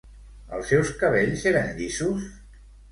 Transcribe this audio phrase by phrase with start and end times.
[0.59, 2.29] Els seus cabells eren llisos?